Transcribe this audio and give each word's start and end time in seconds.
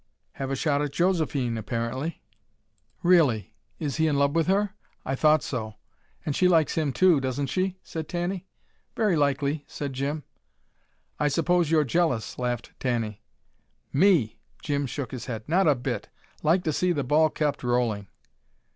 "Have 0.31 0.49
a 0.49 0.55
shot 0.55 0.81
at 0.81 0.91
Josephine, 0.91 1.59
apparently." 1.59 2.23
"Really? 3.03 3.53
Is 3.77 3.97
he 3.97 4.07
in 4.07 4.17
love 4.17 4.33
with 4.33 4.47
her? 4.47 4.73
I 5.05 5.13
thought 5.13 5.43
so. 5.43 5.75
And 6.25 6.35
she 6.35 6.47
likes 6.47 6.73
him 6.73 6.91
too, 6.91 7.19
doesn't 7.21 7.51
she?" 7.51 7.77
said 7.83 8.09
Tanny. 8.09 8.47
"Very 8.95 9.15
likely," 9.15 9.63
said 9.67 9.93
Jim. 9.93 10.23
"I 11.19 11.27
suppose 11.27 11.69
you're 11.69 11.83
jealous," 11.83 12.39
laughed 12.39 12.71
Tanny. 12.79 13.21
"Me!" 13.93 14.39
Jim 14.63 14.87
shook 14.87 15.11
his 15.11 15.27
head. 15.27 15.47
"Not 15.47 15.67
a 15.67 15.75
bit. 15.75 16.09
Like 16.41 16.63
to 16.63 16.73
see 16.73 16.93
the 16.93 17.03
ball 17.03 17.29
kept 17.29 17.61
rolling." 17.61 18.07